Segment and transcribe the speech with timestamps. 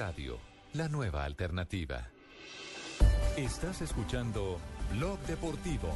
[0.00, 0.38] Radio,
[0.72, 2.08] la nueva alternativa.
[3.36, 4.56] Estás escuchando
[4.92, 5.90] Blog Deportivo.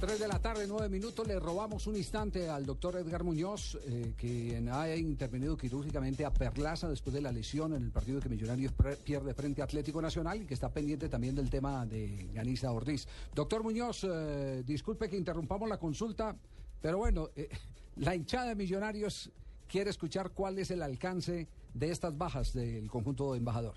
[0.00, 1.24] 3 de la tarde, 9 minutos.
[1.24, 6.88] Le robamos un instante al doctor Edgar Muñoz, eh, quien ha intervenido quirúrgicamente a Perlaza
[6.88, 8.72] después de la lesión en el partido que Millonarios
[9.04, 13.06] pierde frente a Atlético Nacional y que está pendiente también del tema de Ganisa Ortiz.
[13.36, 16.34] Doctor Muñoz, eh, disculpe que interrumpamos la consulta,
[16.82, 17.48] pero bueno, eh,
[17.98, 19.30] la hinchada de Millonarios
[19.68, 23.74] quiere escuchar cuál es el alcance de estas bajas del conjunto de embajador.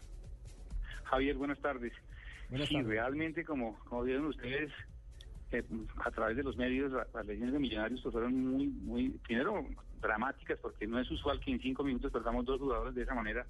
[1.06, 1.94] Javier, buenas tardes.
[2.50, 2.90] Buenas sí, tardes.
[2.90, 4.72] realmente, como, como vieron ustedes,
[5.52, 5.64] eh,
[6.04, 9.66] a través de los medios, la- las lesiones de Millonarios pues, fueron muy, muy, primero,
[10.02, 13.46] dramáticas, porque no es usual que en cinco minutos perdamos dos jugadores de esa manera.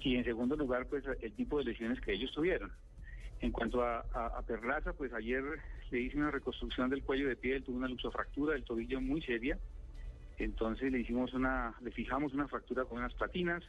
[0.00, 2.72] Y en segundo lugar, pues el tipo de lesiones que ellos tuvieron.
[3.40, 5.42] En cuanto a, a, a Perlaza, pues ayer
[5.90, 9.20] le hice una reconstrucción del cuello de pie, él tuvo una luxofractura del tobillo muy
[9.22, 9.58] seria.
[10.38, 13.62] Entonces le hicimos una, le fijamos una fractura con unas platinas,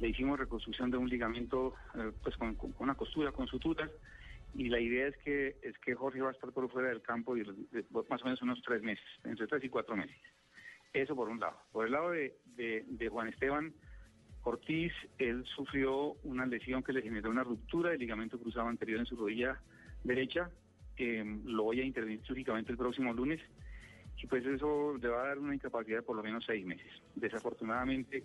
[0.00, 3.90] le hicimos reconstrucción de un ligamento eh, pues con, una costura, con suturas,
[4.54, 7.36] y la idea es que es que Jorge va a estar por fuera del campo
[8.08, 10.16] más o menos unos tres meses, entre tres y cuatro meses.
[10.92, 11.56] Eso por un lado.
[11.70, 13.72] Por el lado de, Juan Esteban
[14.42, 19.06] Ortiz, él sufrió una lesión que le generó una ruptura del ligamento cruzado anterior en
[19.06, 19.60] su rodilla
[20.02, 20.50] derecha.
[20.96, 23.40] Eh, lo voy a intervenir quirúrgicamente el próximo lunes
[24.26, 26.90] pues eso le va a dar una incapacidad de por lo menos seis meses.
[27.14, 28.22] Desafortunadamente,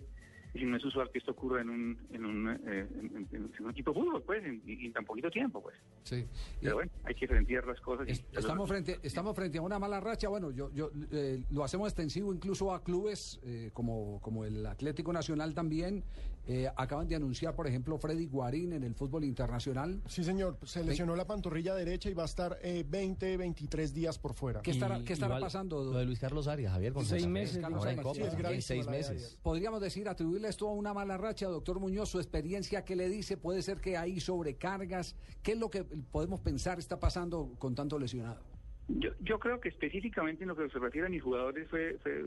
[0.60, 2.58] y no es usual que esto ocurra en un, en un, eh,
[3.00, 5.76] en- en- en un equipo de fútbol, pues, en, y en tan poquito tiempo, pues.
[6.04, 6.26] Sí.
[6.60, 8.08] Pero bueno, hay que frentear las cosas.
[8.08, 10.28] y- Es- Estamos frente, estamos frente a una mala racha.
[10.28, 15.12] Bueno, yo, yo eh, lo hacemos extensivo incluso a clubes eh, como, como el Atlético
[15.12, 16.04] Nacional también.
[16.48, 20.00] Eh, acaban de anunciar, por ejemplo, Freddy Guarín en el fútbol internacional.
[20.06, 20.56] Sí, señor.
[20.62, 24.62] Se lesionó la pantorrilla derecha y va a estar eh, 20, 23 días por fuera.
[24.62, 25.82] ¿Qué estará, Y- qué estará igual pasando?
[25.82, 27.82] Lo de Luis Carlos Arias, Javier, con Seis meses, Arias.
[28.14, 29.38] Sí, es en seis meses.
[29.42, 33.36] Podríamos decir, atribuirle esto a una mala racha, doctor Muñoz, su experiencia, ¿qué le dice?
[33.36, 35.16] Puede ser que hay sobrecargas.
[35.42, 38.40] ¿Qué es lo que podemos pensar está pasando con tanto lesionado?
[38.88, 42.26] Yo, yo creo que específicamente en lo que se refiere a mis jugadores fue, fue-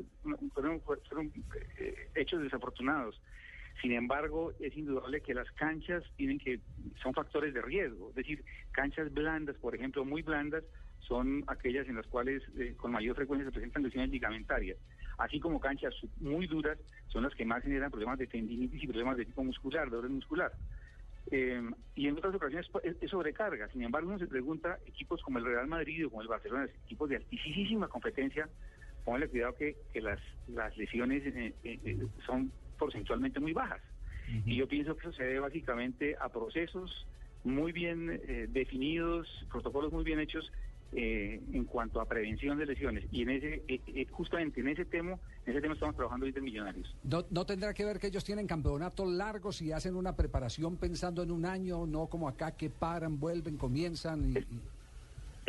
[0.53, 1.31] fueron, fueron,
[1.80, 3.22] eh, hechos desafortunados.
[3.81, 6.59] Sin embargo, es indudable que las canchas tienen que
[7.01, 8.09] son factores de riesgo.
[8.09, 10.66] Es decir, canchas blandas, por ejemplo, muy blandas,
[11.07, 14.78] son aquellas en las cuales eh, con mayor frecuencia se presentan lesiones ligamentarias.
[15.19, 19.18] Así como canchas muy duras son las que más generan problemas de tendinitis y problemas
[19.18, 20.52] de tipo muscular, de orden muscular.
[21.30, 21.62] Eh,
[21.96, 23.68] y en otras ocasiones pues, es, sobrecarga.
[23.69, 27.09] Sin embargo, uno se pregunta, equipos como el Real Madrid o como el Barcelona, equipos
[27.09, 28.47] de altísima competencia,
[29.03, 33.81] póngale cuidado que, que las, las lesiones eh, eh, eh, son porcentualmente muy bajas.
[34.46, 37.07] Y yo pienso que eso se debe básicamente a procesos
[37.44, 40.51] muy bien eh, definidos, protocolos muy bien hechos
[40.92, 43.06] eh, en cuanto a prevención de lesiones.
[43.12, 46.40] Y en ese, eh, eh, justamente en ese tema, en ese tema estamos trabajando ahorita
[46.40, 46.96] en Millonarios.
[47.04, 51.22] ¿No, ¿No tendrá que ver que ellos tienen campeonatos largos y hacen una preparación pensando
[51.22, 54.32] en un año, no como acá que paran, vuelven, comienzan?
[54.32, 54.46] Y,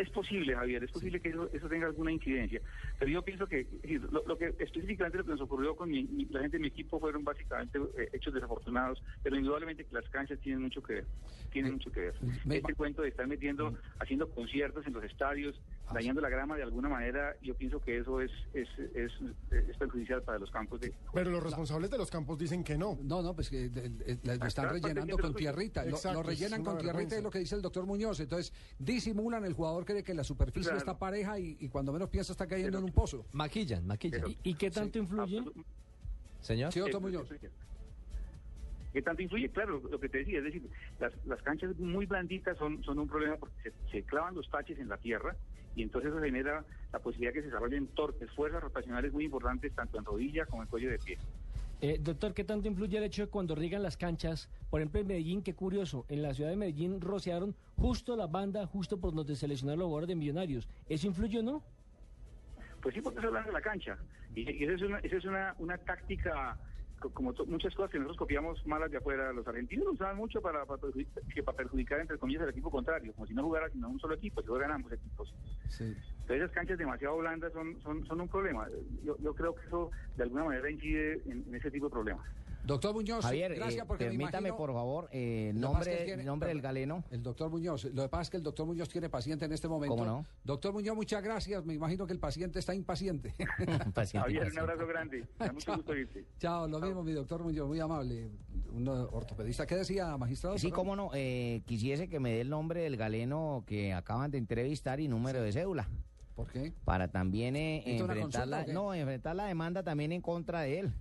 [0.01, 2.59] Es posible, Javier, es posible que eso, eso tenga alguna incidencia.
[2.97, 3.67] Pero yo pienso que
[4.11, 6.69] lo, lo que específicamente lo que nos ocurrió con mi- mi- la gente de mi
[6.69, 11.07] equipo fueron básicamente eh, hechos desafortunados, pero indudablemente que las canchas tienen mucho que ver.
[11.51, 12.15] Tienen mucho que ver.
[12.45, 15.61] Me- Este cuento de estar metiendo, haciendo conciertos en los estadios,
[15.93, 19.11] dañando la grama de alguna manera, yo pienso que eso es, es, es,
[19.51, 20.93] es perjudicial para los campos de...
[21.13, 22.97] Pero los responsables de los campos dicen que no.
[23.03, 25.83] No, no, pues que de- de- de- lo están rellenando con tierrita.
[25.83, 27.17] Lo, Exacto, lo rellenan con tierrita, vergüenza.
[27.17, 28.19] es lo que dice el doctor Muñoz.
[28.19, 30.77] Entonces, disimulan, el jugador cree que la superficie Claro.
[30.79, 33.25] está pareja y, y cuando menos piensa está cayendo Pero- en un pozo.
[33.33, 34.21] Maquillan, maquillan.
[34.21, 35.39] Pero- ¿Y qué tanto influye?
[35.39, 35.65] Absolut-
[36.41, 36.71] Señor.
[36.73, 37.27] Sí, doctor Eh, Muñoz.
[38.93, 39.49] ¿Qué tanto influye?
[39.49, 43.07] Claro, lo que te decía, es decir, las, las canchas muy blanditas son, son un
[43.07, 45.35] problema porque se, se clavan los taches en la tierra
[45.75, 49.97] y entonces eso genera la posibilidad que se desarrollen torques, fuerzas rotacionales muy importantes tanto
[49.97, 51.17] en rodilla como en cuello de pie.
[51.79, 54.49] Eh, doctor, ¿qué tanto influye el hecho de cuando riegan las canchas?
[54.69, 58.67] Por ejemplo, en Medellín, qué curioso, en la ciudad de Medellín rociaron justo la banda,
[58.67, 60.69] justo por donde se lesionaron los jugadores de Millonarios.
[60.87, 61.63] ¿Eso influye o no?
[62.83, 63.97] Pues sí, porque se habla de la cancha.
[64.35, 66.57] Y, y esa es una, esa es una, una táctica
[67.09, 70.65] como muchas cosas que nosotros copiamos malas de afuera, los argentinos lo usaban mucho para,
[70.65, 73.89] para, perjudicar, que para perjudicar, entre comillas, al equipo contrario, como si no jugara sino
[73.89, 75.33] un solo equipo, si juegan ambos equipos.
[75.69, 75.83] Sí.
[75.85, 78.67] Entonces esas canchas demasiado blandas son, son, son un problema.
[79.03, 82.25] Yo, yo creo que eso de alguna manera incide en, en ese tipo de problemas.
[82.63, 86.23] Doctor Muñoz, Javier, gracias eh, me permítame imagino- por favor eh, el que nombre, tiene-
[86.23, 87.03] nombre del galeno.
[87.09, 87.85] El doctor Muñoz.
[87.85, 89.95] Lo que pasa es que el doctor Muñoz tiene paciente en este momento.
[89.95, 90.25] ¿Cómo no?
[90.43, 91.65] Doctor Muñoz, muchas gracias.
[91.65, 93.33] Me imagino que el paciente está impaciente.
[93.93, 95.27] Paciente, Javier, un abrazo grande.
[95.39, 96.25] Me mucho gusto irte.
[96.39, 98.29] Chao, lo mismo, mi doctor Muñoz, muy amable.
[98.71, 99.65] Un eh, ortopedista.
[99.65, 100.57] ¿Qué decía, magistrado?
[100.57, 101.09] Sí, cómo no.
[101.13, 105.41] eh, quisiese que me dé el nombre del galeno que acaban de entrevistar y número
[105.41, 105.89] de cédula.
[106.35, 106.73] ¿Por qué?
[106.85, 108.73] Para también eh, ¿Necesita una enfrentar consulta la, o qué?
[108.73, 110.93] no, enfrentar la demanda también en contra de él.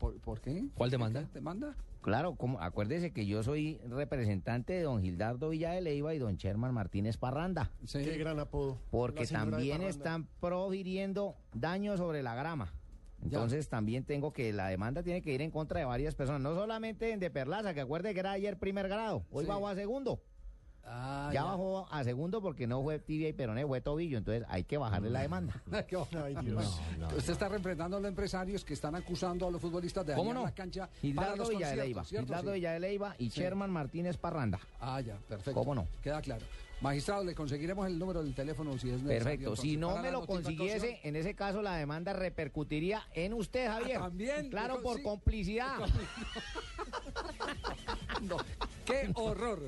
[0.00, 0.64] ¿Por, por qué?
[0.74, 1.20] ¿Cuál demanda?
[1.26, 1.76] ¿Qué demanda?
[2.00, 6.36] Claro, como, acuérdese que yo soy representante de don Gildardo Villa de Leiva y don
[6.36, 7.70] Sherman Martínez Parranda.
[7.84, 8.02] Sí.
[8.02, 8.78] Qué gran apodo.
[8.90, 12.72] Porque también están profiriendo daño sobre la grama.
[13.22, 16.54] Entonces también tengo que la demanda tiene que ir en contra de varias personas, no
[16.54, 19.48] solamente en de Perlaza, que acuerde que era ayer primer grado, hoy Sí.
[19.50, 20.22] bajó a segundo.
[20.84, 24.64] Ah, ya, bajó a segundo porque no fue tibia y peroné, fue tobillo, entonces hay
[24.64, 25.62] que bajarle la demanda.
[27.16, 30.42] Usted está representando a los empresarios que están acusando a los futbolistas de ¿Cómo dañar
[30.42, 30.44] no?
[30.48, 32.16] la cancha para Gildardo los Villa de Leiva, Sí.
[32.52, 34.58] Villa de Leiva y Sherman Martínez Parranda.
[34.80, 35.54] Ah, ya, perfecto.
[35.54, 35.86] ¿Cómo no?
[36.02, 36.44] Queda claro.
[36.80, 39.18] Magistrado, le conseguiremos el número del teléfono si es necesario.
[39.24, 39.56] Perfecto.
[39.56, 43.98] Si no para me lo consiguiese, en ese caso la demanda repercutiría en usted, Javier.
[43.98, 44.48] Ah, también.
[44.48, 44.82] Claro, Sí.
[44.82, 45.76] por complicidad.
[48.22, 48.36] No,
[48.84, 49.60] ¡Qué horror!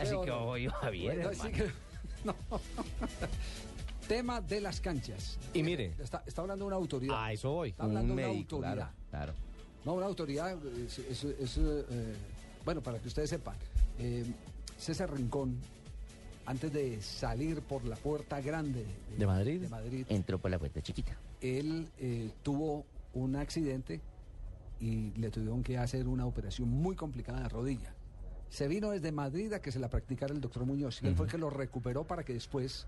[0.00, 1.14] Ahora sí que odio, Javier.
[1.22, 1.70] Bueno, sí que-
[2.24, 2.34] no.
[4.08, 5.38] Tema de las canchas.
[5.54, 5.94] Y mire.
[5.98, 7.24] Está, está hablando una autoridad.
[7.24, 7.70] A eso voy.
[7.70, 8.74] Está hablando Un una médico, autoridad.
[8.74, 9.32] claro, claro.
[9.84, 10.56] No, una autoridad
[10.86, 12.14] es, es- es, eh,
[12.64, 13.56] bueno, para que ustedes sepan,
[13.98, 14.24] eh,
[14.78, 15.58] César Rincón,
[16.46, 18.84] antes de salir por la puerta grande
[19.16, 19.60] ¿De Madrid?
[19.62, 21.16] de Madrid, Entró por la puerta chiquita.
[21.40, 24.00] él eh, tuvo un accidente
[24.80, 27.94] y le tuvieron que hacer una operación muy complicada de rodilla.
[28.54, 31.26] Se vino desde Madrid a que se la practicara el doctor Muñoz y él fue
[31.26, 32.86] el que lo recuperó para que después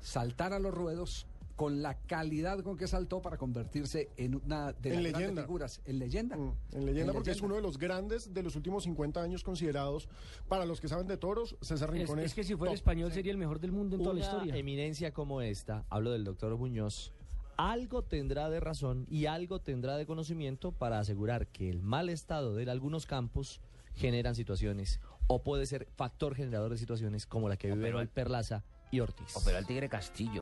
[0.00, 4.90] saltara a los ruedos con la calidad con que saltó para convertirse en una de
[4.90, 5.42] las En grandes leyenda.
[5.42, 6.36] figuras, en leyenda.
[6.36, 10.08] Mm, En leyenda porque es uno de los grandes de los últimos 50 años considerados,
[10.48, 12.76] para los que saben de toros, César Es, Rincón es que si fuera top.
[12.78, 14.56] español sería el mejor del mundo en toda la Una historia.
[14.56, 17.12] eminencia como esta, hablo del doctor Muñoz,
[17.56, 22.54] algo tendrá de razón y algo tendrá de conocimiento para asegurar que el mal estado
[22.56, 23.60] de algunos campos
[23.98, 27.68] generan situaciones o puede ser factor generador de situaciones como la que
[27.98, 29.36] al- Perlaza y Ortiz.
[29.36, 30.32] Operó al Tigre Castillo.